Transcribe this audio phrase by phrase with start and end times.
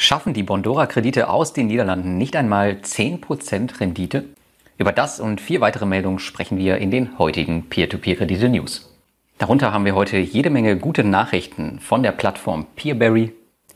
[0.00, 4.26] Schaffen die Bondora-Kredite aus den Niederlanden nicht einmal 10% Rendite?
[4.78, 8.94] Über das und vier weitere Meldungen sprechen wir in den heutigen Peer-to-Peer-Kredite-News.
[9.38, 13.32] Darunter haben wir heute jede Menge gute Nachrichten von der Plattform Peerberry,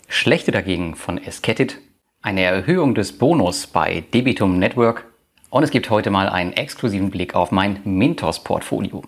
[0.06, 1.78] schlechte dagegen von Esketit,
[2.22, 5.06] eine Erhöhung des Bonus bei Debitum Network
[5.50, 9.02] und es gibt heute mal einen exklusiven Blick auf mein Mintos-Portfolio.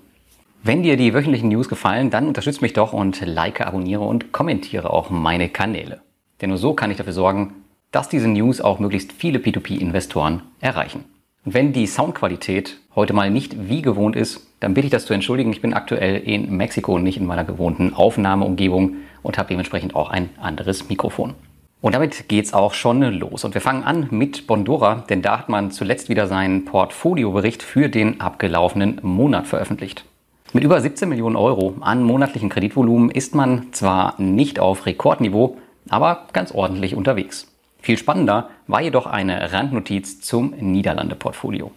[0.64, 4.90] Wenn dir die wöchentlichen News gefallen, dann unterstütze mich doch und like, abonniere und kommentiere
[4.90, 6.00] auch meine Kanäle.
[6.44, 7.54] Denn nur so kann ich dafür sorgen,
[7.90, 11.06] dass diese News auch möglichst viele P2P-Investoren erreichen.
[11.46, 15.14] Und wenn die Soundqualität heute mal nicht wie gewohnt ist, dann bitte ich das zu
[15.14, 15.52] entschuldigen.
[15.52, 20.10] Ich bin aktuell in Mexiko und nicht in meiner gewohnten Aufnahmeumgebung und habe dementsprechend auch
[20.10, 21.32] ein anderes Mikrofon.
[21.80, 23.42] Und damit geht's auch schon los.
[23.44, 27.88] Und wir fangen an mit Bondora, denn da hat man zuletzt wieder seinen Portfoliobericht für
[27.88, 30.04] den abgelaufenen Monat veröffentlicht.
[30.52, 35.56] Mit über 17 Millionen Euro an monatlichem Kreditvolumen ist man zwar nicht auf Rekordniveau,
[35.88, 37.50] aber ganz ordentlich unterwegs.
[37.80, 41.70] Viel spannender war jedoch eine Randnotiz zum Niederlande-Portfolio.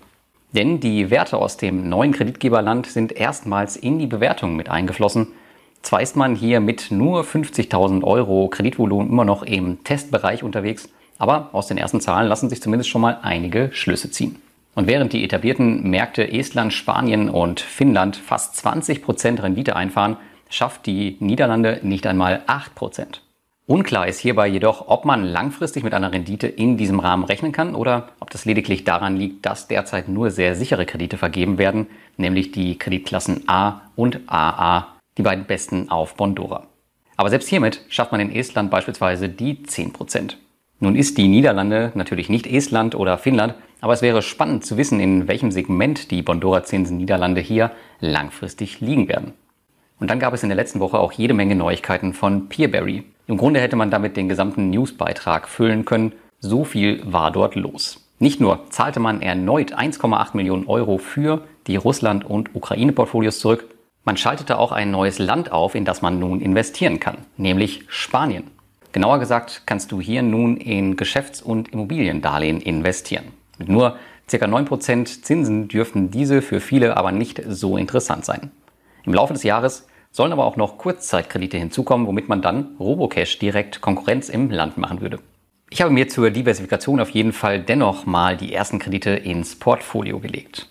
[0.54, 5.28] Denn die Werte aus dem neuen Kreditgeberland sind erstmals in die Bewertung mit eingeflossen.
[5.82, 11.50] Zwar ist man hier mit nur 50.000 Euro Kreditvolumen immer noch im Testbereich unterwegs, aber
[11.54, 14.42] aus den ersten Zahlen lassen sich zumindest schon mal einige Schlüsse ziehen.
[14.76, 20.18] Und während die etablierten Märkte Estland, Spanien und Finnland fast 20% Rendite einfahren,
[20.50, 23.22] schafft die Niederlande nicht einmal 8%.
[23.70, 27.76] Unklar ist hierbei jedoch, ob man langfristig mit einer Rendite in diesem Rahmen rechnen kann
[27.76, 32.54] oder ob das lediglich daran liegt, dass derzeit nur sehr sichere Kredite vergeben werden, nämlich
[32.54, 36.66] die Kreditklassen A und AA, die beiden besten auf Bondora.
[37.18, 40.36] Aber selbst hiermit schafft man in Estland beispielsweise die 10%.
[40.80, 45.02] Nun ist die Niederlande natürlich nicht Estland oder Finnland, aber es wäre spannend zu wissen,
[45.02, 49.34] in welchem Segment die Bondora-Zinsen Niederlande hier langfristig liegen werden.
[50.00, 53.04] Und dann gab es in der letzten Woche auch jede Menge Neuigkeiten von Peerberry.
[53.28, 56.14] Im Grunde hätte man damit den gesamten Newsbeitrag füllen können.
[56.40, 58.10] So viel war dort los.
[58.20, 63.66] Nicht nur zahlte man erneut 1,8 Millionen Euro für die Russland- und Ukraine-Portfolios zurück,
[64.06, 68.46] man schaltete auch ein neues Land auf, in das man nun investieren kann, nämlich Spanien.
[68.94, 73.26] Genauer gesagt kannst du hier nun in Geschäfts- und Immobiliendarlehen investieren.
[73.58, 73.98] Mit nur
[74.32, 74.38] ca.
[74.38, 78.52] 9% Zinsen dürften diese für viele aber nicht so interessant sein.
[79.04, 83.82] Im Laufe des Jahres sollen aber auch noch Kurzzeitkredite hinzukommen, womit man dann Robocash direkt
[83.82, 85.20] Konkurrenz im Land machen würde.
[85.70, 90.20] Ich habe mir zur Diversifikation auf jeden Fall dennoch mal die ersten Kredite ins Portfolio
[90.20, 90.70] gelegt.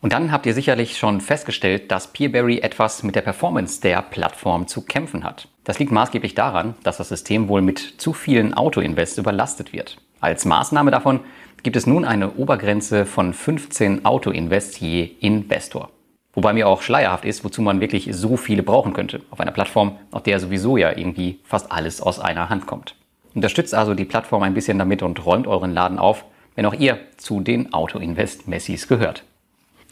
[0.00, 4.66] Und dann habt ihr sicherlich schon festgestellt, dass Peerberry etwas mit der Performance der Plattform
[4.66, 5.48] zu kämpfen hat.
[5.64, 9.98] Das liegt maßgeblich daran, dass das System wohl mit zu vielen Autoinvests überlastet wird.
[10.20, 11.20] Als Maßnahme davon
[11.62, 15.90] gibt es nun eine Obergrenze von 15 Autoinvests je Investor.
[16.34, 19.20] Wobei mir auch schleierhaft ist, wozu man wirklich so viele brauchen könnte.
[19.30, 22.94] Auf einer Plattform, auf der sowieso ja irgendwie fast alles aus einer Hand kommt.
[23.34, 26.24] Unterstützt also die Plattform ein bisschen damit und räumt euren Laden auf,
[26.54, 29.24] wenn auch ihr zu den Auto-Invest-Messis gehört.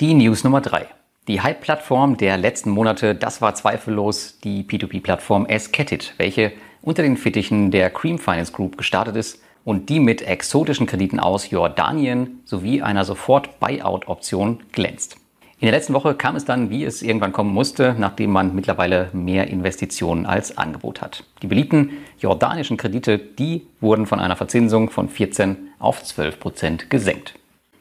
[0.00, 0.86] Die News Nummer 3.
[1.26, 7.70] Die Hype-Plattform der letzten Monate, das war zweifellos die P2P-Plattform S-Kettit, welche unter den Fittichen
[7.70, 13.04] der Cream Finance Group gestartet ist und die mit exotischen Krediten aus Jordanien sowie einer
[13.04, 15.16] Sofort-Buyout-Option glänzt.
[15.60, 19.08] In der letzten Woche kam es dann, wie es irgendwann kommen musste, nachdem man mittlerweile
[19.12, 21.24] mehr Investitionen als Angebot hat.
[21.42, 27.34] Die beliebten jordanischen Kredite, die wurden von einer Verzinsung von 14 auf 12 Prozent gesenkt.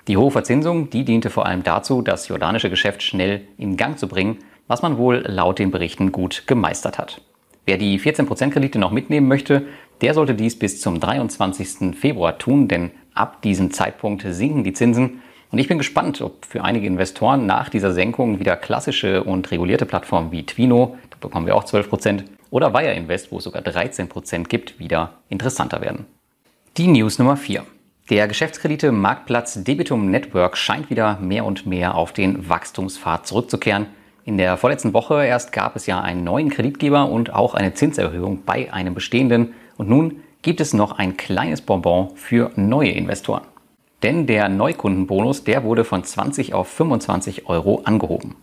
[0.08, 4.08] Die hohe Verzinsung, die diente vor allem dazu, das jordanische Geschäft schnell in Gang zu
[4.08, 7.22] bringen, was man wohl laut den Berichten gut gemeistert hat.
[7.68, 9.68] Wer die 14% Kredite noch mitnehmen möchte,
[10.02, 11.96] der sollte dies bis zum 23.
[11.96, 15.22] Februar tun, denn ab diesem Zeitpunkt sinken die Zinsen
[15.52, 19.86] und ich bin gespannt, ob für einige Investoren nach dieser Senkung wieder klassische und regulierte
[19.86, 24.46] Plattformen wie Twino, da bekommen wir auch 12%, oder Wire Invest, wo es sogar 13%
[24.46, 26.06] gibt, wieder interessanter werden.
[26.78, 27.64] Die News Nummer 4.
[28.10, 33.88] Der Geschäftskredite Marktplatz Debitum Network scheint wieder mehr und mehr auf den Wachstumspfad zurückzukehren.
[34.24, 38.44] In der vorletzten Woche erst gab es ja einen neuen Kreditgeber und auch eine Zinserhöhung
[38.46, 39.54] bei einem bestehenden.
[39.78, 43.44] Und nun gibt es noch ein kleines Bonbon für neue Investoren.
[44.04, 48.36] Denn der Neukundenbonus, der wurde von 20 auf 25 Euro angehoben.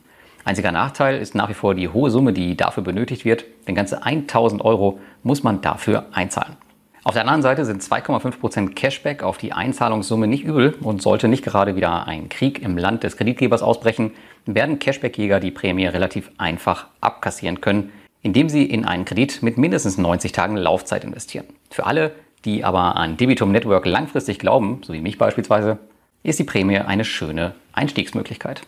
[0.45, 4.03] Einziger Nachteil ist nach wie vor die hohe Summe, die dafür benötigt wird, denn ganze
[4.03, 6.57] 1000 Euro muss man dafür einzahlen.
[7.05, 11.45] Auf der anderen Seite sind 2,5% Cashback auf die Einzahlungssumme nicht übel und sollte nicht
[11.45, 14.13] gerade wieder ein Krieg im Land des Kreditgebers ausbrechen,
[14.47, 17.93] werden Cashbackjäger die Prämie relativ einfach abkassieren können,
[18.23, 21.47] indem sie in einen Kredit mit mindestens 90 Tagen Laufzeit investieren.
[21.71, 22.13] Für alle,
[22.45, 25.79] die aber an Debitum Network langfristig glauben, so wie mich beispielsweise,
[26.23, 28.63] ist die Prämie eine schöne Einstiegsmöglichkeit.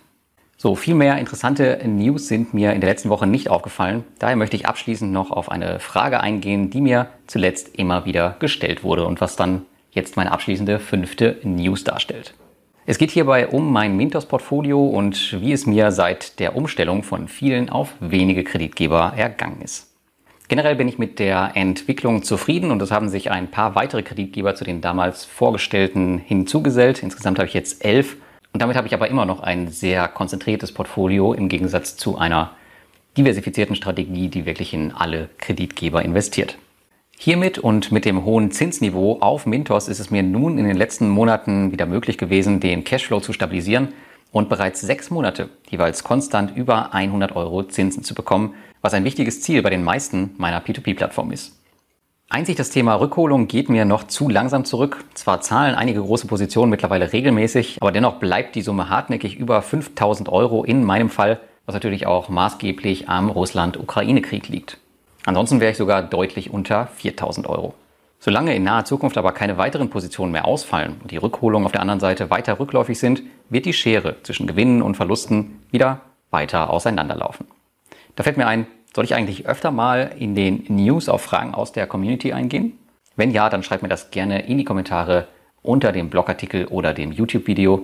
[0.59, 4.05] So, viel mehr interessante News sind mir in der letzten Woche nicht aufgefallen.
[4.19, 8.83] Daher möchte ich abschließend noch auf eine Frage eingehen, die mir zuletzt immer wieder gestellt
[8.83, 12.35] wurde und was dann jetzt meine abschließende fünfte News darstellt.
[12.87, 17.69] Es geht hierbei um mein Mintos-Portfolio und wie es mir seit der Umstellung von vielen
[17.69, 19.96] auf wenige Kreditgeber ergangen ist.
[20.49, 24.55] Generell bin ich mit der Entwicklung zufrieden und es haben sich ein paar weitere Kreditgeber
[24.55, 27.03] zu den damals vorgestellten hinzugesellt.
[27.03, 28.17] Insgesamt habe ich jetzt elf
[28.53, 32.53] und damit habe ich aber immer noch ein sehr konzentriertes Portfolio im Gegensatz zu einer
[33.17, 36.59] diversifizierten Strategie, die wirklich in alle Kreditgeber investiert.
[37.19, 41.09] Hiermit und mit dem hohen Zinsniveau auf Mintos ist es mir nun in den letzten
[41.09, 43.89] Monaten wieder möglich gewesen, den Cashflow zu stabilisieren
[44.37, 48.53] und bereits sechs Monate jeweils konstant über 100 Euro Zinsen zu bekommen,
[48.83, 51.59] was ein wichtiges Ziel bei den meisten meiner P2P-Plattformen ist.
[52.29, 55.07] Einzig das Thema Rückholung geht mir noch zu langsam zurück.
[55.15, 60.29] Zwar zahlen einige große Positionen mittlerweile regelmäßig, aber dennoch bleibt die Summe hartnäckig über 5000
[60.29, 64.77] Euro in meinem Fall, was natürlich auch maßgeblich am Russland-Ukraine-Krieg liegt.
[65.25, 67.73] Ansonsten wäre ich sogar deutlich unter 4000 Euro.
[68.27, 71.81] Solange in naher Zukunft aber keine weiteren Positionen mehr ausfallen und die Rückholungen auf der
[71.81, 76.01] anderen Seite weiter rückläufig sind, wird die Schere zwischen Gewinnen und Verlusten wieder
[76.33, 77.47] weiter auseinanderlaufen.
[78.17, 81.71] Da fällt mir ein, soll ich eigentlich öfter mal in den News auf Fragen aus
[81.71, 82.77] der Community eingehen?
[83.15, 85.29] Wenn ja, dann schreibt mir das gerne in die Kommentare
[85.63, 87.81] unter dem Blogartikel oder dem YouTube-Video.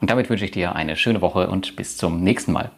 [0.00, 2.70] Und damit wünsche ich dir eine schöne Woche und bis zum nächsten Mal.